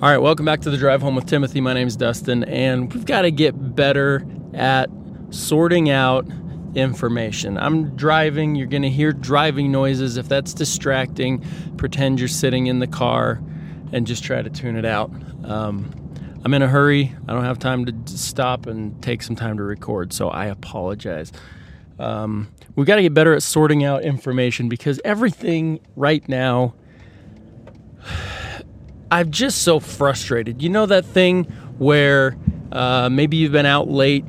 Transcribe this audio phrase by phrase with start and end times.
[0.00, 1.60] All right, welcome back to the Drive Home with Timothy.
[1.60, 4.24] My name is Dustin, and we've got to get better
[4.54, 4.88] at
[5.30, 6.24] sorting out
[6.76, 7.58] information.
[7.58, 10.16] I'm driving, you're going to hear driving noises.
[10.16, 11.44] If that's distracting,
[11.78, 13.42] pretend you're sitting in the car
[13.90, 15.10] and just try to tune it out.
[15.42, 15.90] Um,
[16.44, 17.12] I'm in a hurry.
[17.26, 21.32] I don't have time to stop and take some time to record, so I apologize.
[21.98, 26.74] Um, we've got to get better at sorting out information because everything right now
[29.10, 30.62] I'm just so frustrated.
[30.62, 31.44] You know that thing
[31.78, 32.36] where
[32.72, 34.24] uh, maybe you've been out late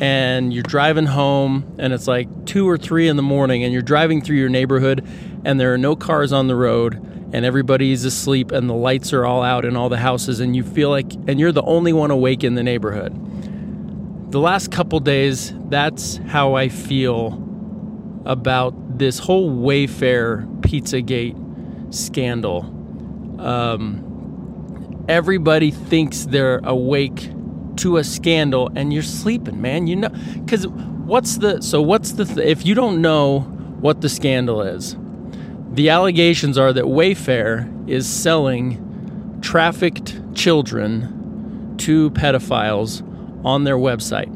[0.00, 3.82] and you're driving home and it's like two or three in the morning and you're
[3.82, 5.06] driving through your neighborhood
[5.44, 6.94] and there are no cars on the road
[7.32, 10.64] and everybody's asleep and the lights are all out in all the houses and you
[10.64, 13.12] feel like and you're the only one awake in the neighborhood.
[14.32, 17.42] The last couple days, that's how I feel
[18.26, 22.64] about this whole Wayfair Pizzagate scandal.
[23.40, 24.09] Um,
[25.10, 27.32] everybody thinks they're awake
[27.76, 29.88] to a scandal and you're sleeping, man.
[29.88, 33.40] You know, because what's the so what's the th- if you don't know
[33.80, 34.96] what the scandal is,
[35.72, 43.02] the allegations are that Wayfair is selling trafficked children to pedophiles
[43.44, 44.28] on their website.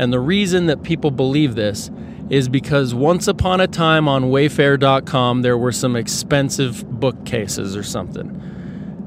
[0.00, 1.90] And the reason that people believe this
[2.30, 8.42] is because once upon a time on wayfair.com there were some expensive bookcases or something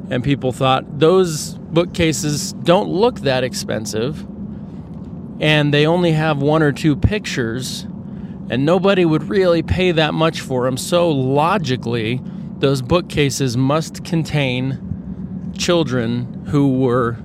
[0.10, 4.26] and people thought those bookcases don't look that expensive.
[5.42, 7.84] And they only have one or two pictures
[8.50, 12.20] and nobody would really pay that much for them so logically
[12.58, 17.18] those bookcases must contain children who were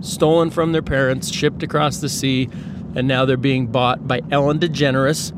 [0.00, 2.48] stolen from their parents shipped across the sea
[2.96, 5.32] and now they're being bought by Ellen DeGeneres,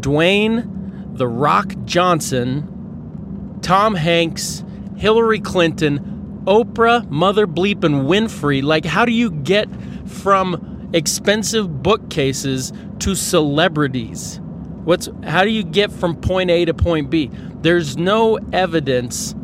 [0.00, 0.72] Dwayne
[1.16, 4.64] the Rock Johnson, Tom Hanks,
[4.96, 6.15] Hillary Clinton,
[6.46, 8.62] Oprah, Mother Bleep, and Winfrey.
[8.62, 9.68] Like, how do you get
[10.06, 14.40] from expensive bookcases to celebrities?
[14.84, 17.30] What's how do you get from point A to point B?
[17.60, 19.34] There's no evidence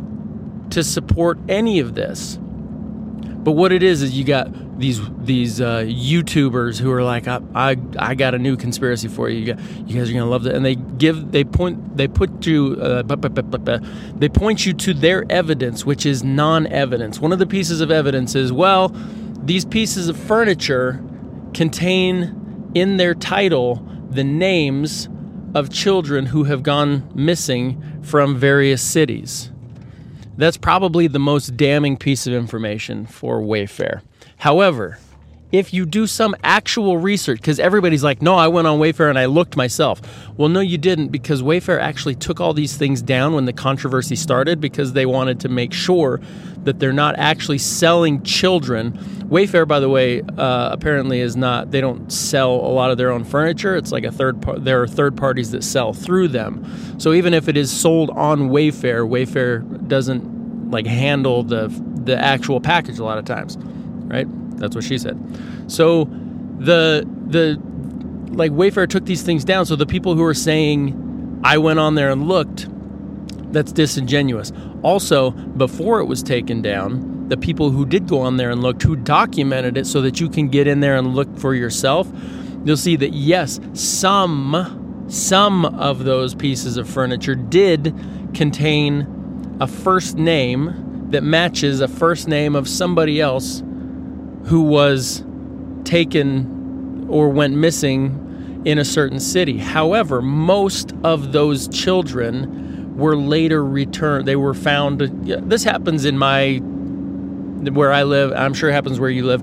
[0.71, 2.39] to support any of this.
[3.43, 7.41] But what it is is you got these these uh, YouTubers who are like, I,
[7.55, 9.41] I, I got a new conspiracy for you.
[9.41, 12.47] You, got, you guys are gonna love it, and they give they point they put
[12.47, 13.03] you uh,
[14.15, 17.21] they point you to their evidence, which is non-evidence.
[17.21, 18.95] One of the pieces of evidence is well,
[19.43, 21.03] these pieces of furniture
[21.53, 25.09] contain in their title the names
[25.55, 29.52] of children who have gone missing from various cities.
[30.37, 34.03] That's probably the most damning piece of information for Wayfair.
[34.39, 34.99] However,
[35.53, 39.19] if you do some actual research, because everybody's like, no, I went on Wayfair and
[39.19, 40.01] I looked myself.
[40.39, 44.17] Well, no, you didn't, because Wayfair actually took all these things down when the controversy
[44.17, 46.21] started because they wanted to make sure
[46.65, 48.93] that they're not actually selling children.
[49.29, 51.71] Wayfair, by the way, uh, apparently is not.
[51.71, 53.77] They don't sell a lot of their own furniture.
[53.77, 54.41] It's like a third.
[54.41, 56.65] Par- there are third parties that sell through them.
[56.99, 61.69] So even if it is sold on Wayfair, Wayfair doesn't like handle the
[62.05, 63.59] the actual package a lot of times,
[64.05, 64.27] right?
[64.63, 65.19] That's what she said.
[65.67, 66.05] So
[66.59, 67.61] the the
[68.33, 69.67] like Wayfair took these things down.
[69.67, 72.69] So the people who are saying I went on there and looked,
[73.53, 74.53] that's disingenuous.
[74.83, 78.85] Also, before it was taken down, the people who did go on there and looked,
[78.85, 82.09] who documented it so that you can get in there and look for yourself,
[82.65, 87.93] you'll see that yes, some some of those pieces of furniture did
[88.33, 93.63] contain a first name that matches a first name of somebody else
[94.45, 95.25] who was
[95.85, 99.59] taken or went missing in a certain city.
[99.59, 104.27] However, most of those children were later returned.
[104.27, 105.01] They were found.
[105.01, 106.59] This happens in my
[107.71, 108.33] where I live.
[108.33, 109.43] I'm sure it happens where you live.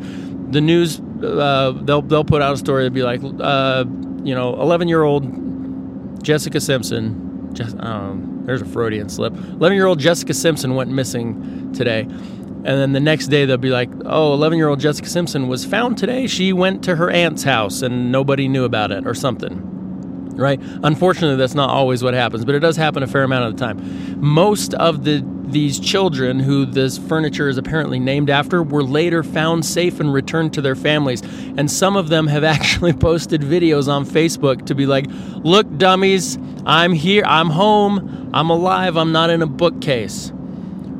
[0.51, 3.85] The news uh, they'll they'll put out a story that'd be like, uh,
[4.23, 7.53] you know, 11 year old Jessica Simpson.
[7.53, 9.33] Just, um, there's a Freudian slip.
[9.33, 12.07] 11 year old Jessica Simpson went missing today.
[12.59, 15.63] And then the next day they'll be like, oh, 11 year old Jessica Simpson was
[15.63, 16.27] found today.
[16.27, 19.77] She went to her aunt's house and nobody knew about it or something.
[20.35, 20.59] Right?
[20.83, 23.65] Unfortunately, that's not always what happens, but it does happen a fair amount of the
[23.65, 24.21] time.
[24.21, 29.65] Most of the these children who this furniture is apparently named after were later found
[29.65, 31.23] safe and returned to their families.
[31.57, 35.07] And some of them have actually posted videos on Facebook to be like,
[35.37, 36.37] look, dummies,
[36.67, 40.31] I'm here, I'm home, I'm alive, I'm not in a bookcase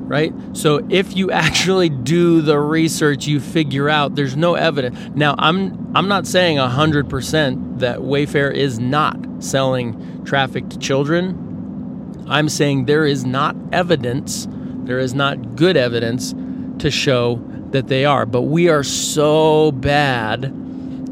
[0.10, 0.34] right?
[0.54, 4.98] So if you actually do the research, you figure out there's no evidence.
[5.16, 12.26] Now, I'm I'm not saying 100% that Wayfair is not selling trafficked children.
[12.28, 16.34] I'm saying there is not evidence, there is not good evidence
[16.80, 17.42] to show
[17.72, 18.26] that they are.
[18.26, 20.46] But we are so bad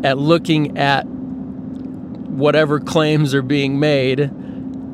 [0.04, 4.32] at looking at whatever claims are being made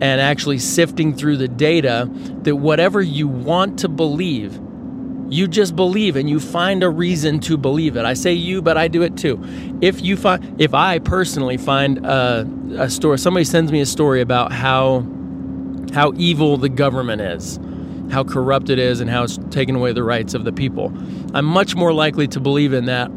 [0.03, 2.09] and actually sifting through the data
[2.41, 4.59] that whatever you want to believe,
[5.29, 8.03] you just believe and you find a reason to believe it.
[8.03, 9.41] I say you, but I do it too.
[9.79, 12.45] If you find, if I personally find a,
[12.77, 15.07] a story, somebody sends me a story about how
[15.93, 17.57] how evil the government is,
[18.11, 20.91] how corrupt it is, and how it's taken away the rights of the people.
[21.33, 23.09] I'm much more likely to believe in that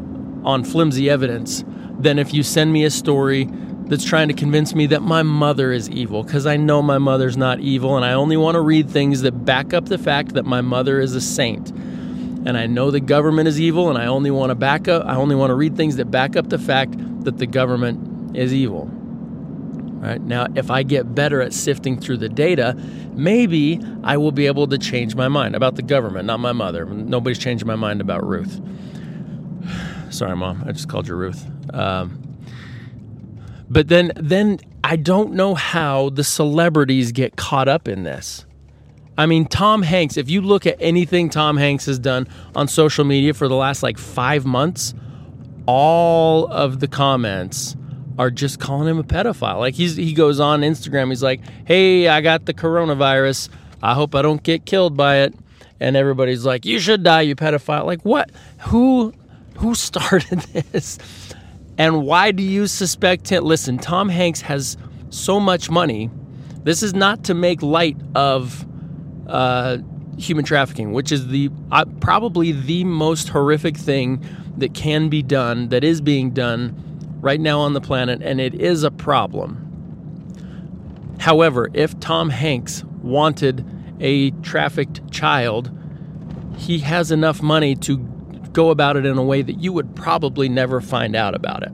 [0.45, 1.65] on flimsy evidence
[1.99, 3.49] than if you send me a story
[3.89, 7.37] that's trying to convince me that my mother is evil because I know my mother's
[7.37, 10.45] not evil and I only want to read things that back up the fact that
[10.45, 11.69] my mother is a saint.
[11.69, 15.15] And I know the government is evil and I only want to back up I
[15.15, 18.89] only want to read things that back up the fact that the government is evil.
[19.97, 20.21] Right?
[20.21, 22.75] Now, if I get better at sifting through the data,
[23.13, 26.85] maybe I will be able to change my mind about the government, not my mother.
[26.85, 28.61] Nobody's changing my mind about Ruth.
[30.11, 30.63] Sorry, mom.
[30.67, 31.45] I just called you Ruth.
[31.73, 32.26] Um,
[33.69, 38.45] but then, then I don't know how the celebrities get caught up in this.
[39.17, 43.03] I mean, Tom Hanks, if you look at anything Tom Hanks has done on social
[43.03, 44.93] media for the last like five months,
[45.65, 47.75] all of the comments
[48.19, 49.59] are just calling him a pedophile.
[49.59, 53.49] Like he's he goes on Instagram, he's like, "Hey, I got the coronavirus.
[53.81, 55.33] I hope I don't get killed by it."
[55.79, 58.31] And everybody's like, "You should die, you pedophile." Like what?
[58.67, 59.13] Who
[59.57, 60.99] who started this?
[61.77, 63.43] And why do you suspect him?
[63.43, 64.77] Listen, Tom Hanks has
[65.09, 66.09] so much money.
[66.63, 68.65] This is not to make light of
[69.27, 69.77] uh,
[70.17, 74.25] human trafficking, which is the uh, probably the most horrific thing
[74.57, 76.75] that can be done, that is being done
[77.21, 79.63] right now on the planet, and it is a problem.
[81.19, 83.65] However, if Tom Hanks wanted
[83.99, 85.71] a trafficked child,
[86.57, 87.97] he has enough money to
[88.57, 91.71] go about it in a way that you would probably never find out about it.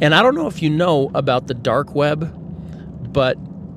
[0.00, 2.32] And I don't know if you know about the dark web,
[3.12, 3.36] but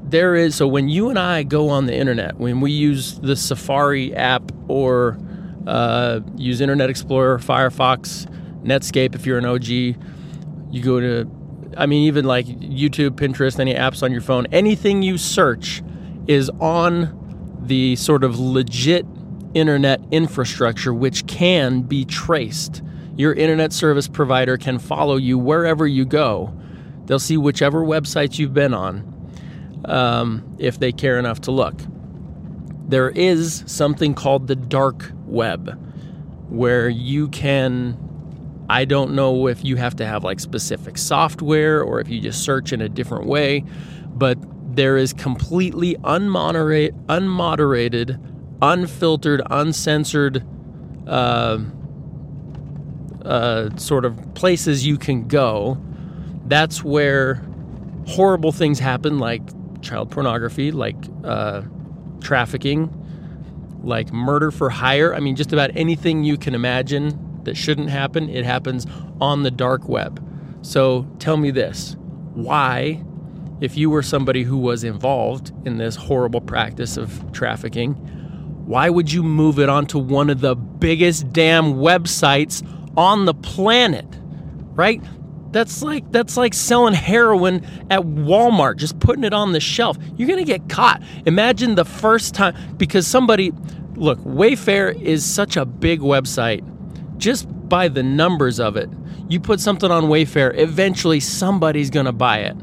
[0.09, 3.35] there is so when you and I go on the internet, when we use the
[3.35, 5.17] Safari app or
[5.67, 8.25] uh, use Internet Explorer, Firefox,
[8.63, 11.29] Netscape, if you're an OG, you go to,
[11.75, 15.83] I mean, even like YouTube, Pinterest, any apps on your phone, anything you search
[16.27, 19.05] is on the sort of legit
[19.53, 22.81] internet infrastructure, which can be traced.
[23.15, 26.53] Your internet service provider can follow you wherever you go.
[27.05, 31.75] They'll see whichever websites you've been on um, if they care enough to look.
[32.87, 35.79] There is something called the dark web
[36.49, 37.97] where you can.
[38.69, 42.43] I don't know if you have to have like specific software or if you just
[42.43, 43.63] search in a different way,
[44.15, 44.37] but
[44.75, 48.19] there is completely unmoderate, unmoderated
[48.63, 50.43] unfiltered, uncensored
[51.05, 51.59] uh,
[53.25, 55.77] uh, sort of places you can go.
[56.45, 57.45] That's where
[58.07, 59.41] horrible things happen, like
[59.81, 60.95] child pornography, like
[61.25, 61.63] uh,
[62.21, 62.89] trafficking,
[63.83, 65.13] like murder for hire.
[65.13, 68.87] I mean, just about anything you can imagine that shouldn't happen, it happens
[69.19, 70.25] on the dark web.
[70.61, 71.97] So tell me this
[72.33, 73.03] why,
[73.59, 78.22] if you were somebody who was involved in this horrible practice of trafficking,
[78.65, 82.65] why would you move it onto one of the biggest damn websites
[82.97, 84.05] on the planet?
[84.73, 85.01] Right?
[85.51, 89.97] That's like that's like selling heroin at Walmart, just putting it on the shelf.
[90.17, 91.03] You're to get caught.
[91.25, 93.51] Imagine the first time because somebody
[93.95, 96.67] look, Wayfair is such a big website.
[97.17, 98.89] Just by the numbers of it,
[99.29, 102.55] you put something on Wayfair, eventually somebody's to buy it,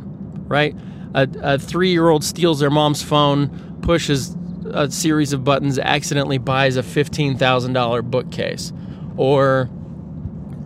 [0.48, 0.76] right?
[1.14, 4.36] A, a three year old steals their mom's phone, pushes
[4.72, 8.72] a series of buttons accidentally buys a $15,000 bookcase
[9.16, 9.68] or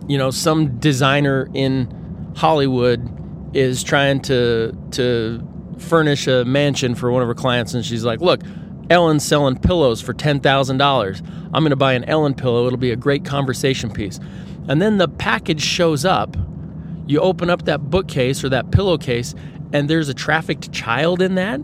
[0.07, 3.09] you know some designer in Hollywood
[3.55, 5.41] is trying to to
[5.77, 8.41] furnish a mansion for one of her clients and she's like, "Look,
[8.89, 11.21] Ellen's selling pillows for $10,000.
[11.53, 12.67] I'm going to buy an Ellen pillow.
[12.67, 14.19] It'll be a great conversation piece."
[14.67, 16.37] And then the package shows up.
[17.07, 19.35] You open up that bookcase or that pillowcase
[19.73, 21.61] and there's a trafficked child in that.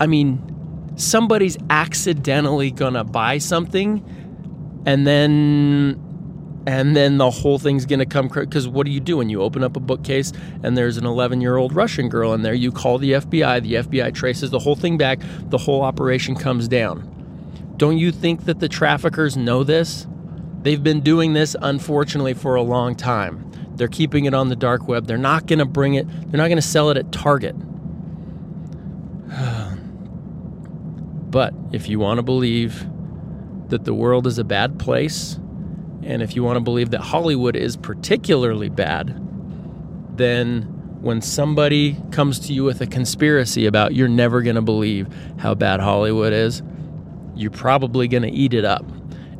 [0.00, 0.55] I mean,
[0.96, 4.02] somebody's accidentally gonna buy something
[4.86, 6.02] and then
[6.66, 9.40] and then the whole thing's going to come because what do you do when you
[9.40, 10.32] open up a bookcase
[10.64, 12.54] and there's an 11 year old Russian girl in there?
[12.54, 16.66] You call the FBI, the FBI traces the whole thing back, the whole operation comes
[16.66, 17.12] down.
[17.76, 20.08] Don't you think that the traffickers know this?
[20.62, 23.48] They've been doing this, unfortunately, for a long time.
[23.76, 25.06] They're keeping it on the dark web.
[25.06, 27.54] They're not going to bring it, they're not going to sell it at Target.
[31.36, 32.86] But if you want to believe
[33.68, 35.38] that the world is a bad place
[36.02, 39.20] And if you want to believe that Hollywood is particularly bad,
[40.16, 40.62] then
[41.02, 45.54] when somebody comes to you with a conspiracy about you're never going to believe how
[45.54, 46.62] bad Hollywood is,
[47.34, 48.86] you're probably going to eat it up.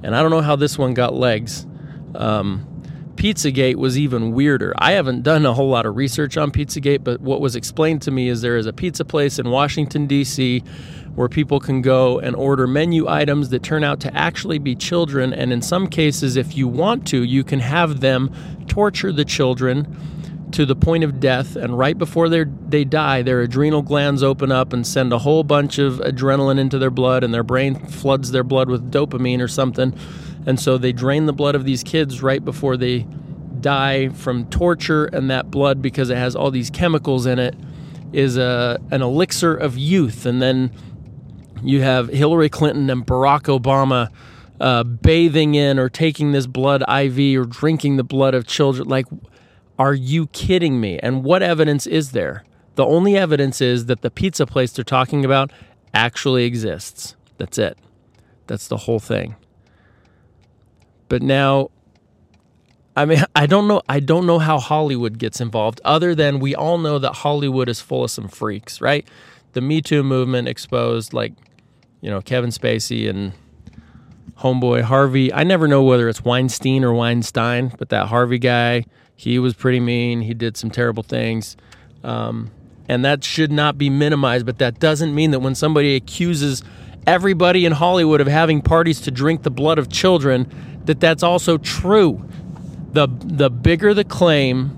[0.02, 1.66] And I don't know how this one got legs.
[2.14, 2.75] Um,
[3.16, 4.74] Pizzagate was even weirder.
[4.78, 8.10] I haven't done a whole lot of research on Pizzagate, but what was explained to
[8.10, 10.62] me is there is a pizza place in Washington, D.C.,
[11.14, 15.32] where people can go and order menu items that turn out to actually be children.
[15.32, 18.30] And in some cases, if you want to, you can have them
[18.68, 19.96] torture the children
[20.52, 21.56] to the point of death.
[21.56, 25.78] And right before they die, their adrenal glands open up and send a whole bunch
[25.78, 29.98] of adrenaline into their blood, and their brain floods their blood with dopamine or something.
[30.46, 33.06] And so they drain the blood of these kids right before they
[33.60, 37.54] die from torture, and that blood, because it has all these chemicals in it,
[38.12, 40.24] is a, an elixir of youth.
[40.24, 40.70] And then
[41.62, 44.10] you have Hillary Clinton and Barack Obama
[44.60, 48.88] uh, bathing in or taking this blood IV or drinking the blood of children.
[48.88, 49.06] Like,
[49.78, 50.98] are you kidding me?
[51.00, 52.44] And what evidence is there?
[52.76, 55.50] The only evidence is that the pizza place they're talking about
[55.92, 57.16] actually exists.
[57.38, 57.78] That's it.
[58.46, 59.36] That's the whole thing.
[61.08, 61.70] But now
[62.96, 66.54] I mean, I don't know I don't know how Hollywood gets involved other than we
[66.54, 69.06] all know that Hollywood is full of some freaks, right?
[69.52, 71.32] The Me Too movement exposed like
[72.00, 73.32] you know, Kevin Spacey and
[74.38, 75.32] homeboy Harvey.
[75.32, 78.84] I never know whether it's Weinstein or Weinstein, but that Harvey guy,
[79.16, 80.20] he was pretty mean.
[80.20, 81.56] He did some terrible things.
[82.04, 82.50] Um,
[82.88, 86.62] and that should not be minimized, but that doesn't mean that when somebody accuses
[87.06, 91.58] everybody in Hollywood of having parties to drink the blood of children, that that's also
[91.58, 92.26] true.
[92.92, 94.76] The, the bigger the claim,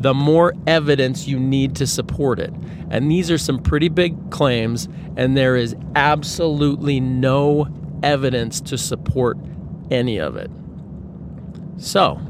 [0.00, 2.52] the more evidence you need to support it.
[2.90, 7.68] And these are some pretty big claims, and there is absolutely no
[8.02, 9.38] evidence to support
[9.90, 10.50] any of it.
[11.76, 12.20] So,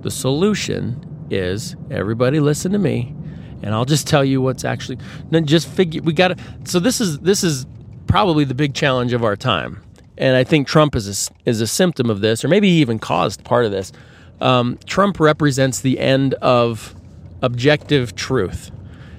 [0.00, 3.14] the solution is everybody listen to me,
[3.62, 4.98] and I'll just tell you what's actually.
[5.30, 6.36] Then just figure we got to.
[6.64, 7.66] So this is this is
[8.06, 9.82] probably the big challenge of our time,
[10.18, 12.98] and I think Trump is a, is a symptom of this, or maybe he even
[12.98, 13.92] caused part of this
[14.40, 16.94] um, Trump represents the end of
[17.42, 18.70] objective truth.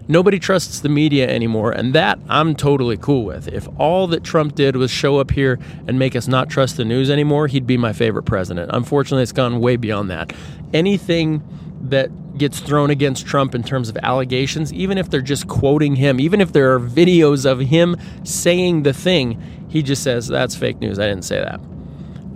[0.07, 3.47] Nobody trusts the media anymore, and that I'm totally cool with.
[3.47, 6.85] If all that Trump did was show up here and make us not trust the
[6.85, 8.71] news anymore, he'd be my favorite president.
[8.73, 10.33] Unfortunately, it's gone way beyond that.
[10.73, 11.43] Anything
[11.81, 16.19] that gets thrown against Trump in terms of allegations, even if they're just quoting him,
[16.19, 20.79] even if there are videos of him saying the thing, he just says, That's fake
[20.79, 20.99] news.
[20.99, 21.59] I didn't say that.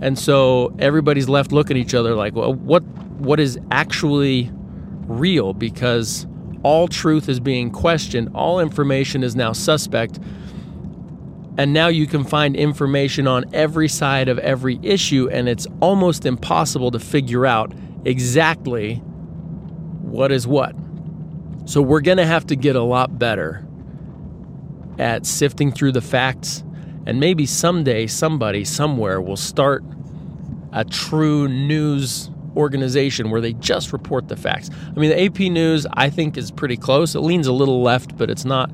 [0.00, 2.82] And so everybody's left looking at each other like, well, what
[3.18, 4.50] what is actually
[5.06, 5.54] real?
[5.54, 6.26] Because
[6.62, 10.18] all truth is being questioned, all information is now suspect.
[11.56, 16.26] And now you can find information on every side of every issue, and it's almost
[16.26, 17.72] impossible to figure out
[18.04, 19.00] exactly
[20.14, 20.76] what is what.
[21.66, 23.66] So we're going to have to get a lot better
[24.96, 26.62] at sifting through the facts
[27.04, 29.82] and maybe someday somebody somewhere will start
[30.72, 34.70] a true news organization where they just report the facts.
[34.70, 37.16] I mean, the AP News I think is pretty close.
[37.16, 38.70] It leans a little left, but it's not.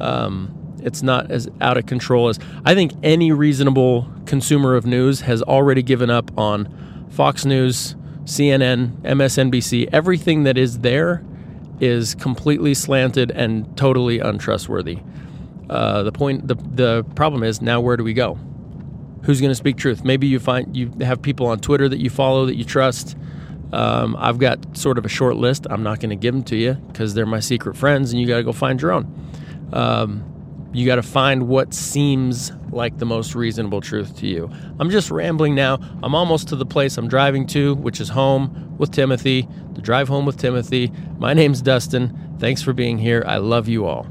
[0.00, 5.22] Um, it's not as out of control as I think any reasonable consumer of news
[5.22, 7.96] has already given up on Fox News,
[8.28, 9.88] CNN, MSNBC.
[9.90, 11.24] Everything that is there
[11.80, 14.98] is completely slanted and totally untrustworthy.
[15.70, 18.34] Uh, the point, the the problem is now where do we go?
[19.22, 20.04] Who's going to speak truth?
[20.04, 23.16] Maybe you find you have people on Twitter that you follow that you trust.
[23.72, 25.66] Um, I've got sort of a short list.
[25.70, 28.26] I'm not going to give them to you because they're my secret friends, and you
[28.26, 29.30] got to go find your own.
[29.72, 30.27] Um,
[30.72, 34.50] you got to find what seems like the most reasonable truth to you.
[34.78, 35.78] I'm just rambling now.
[36.02, 39.48] I'm almost to the place I'm driving to, which is home with Timothy.
[39.72, 40.92] The drive home with Timothy.
[41.18, 42.36] My name's Dustin.
[42.38, 43.24] Thanks for being here.
[43.26, 44.06] I love you all.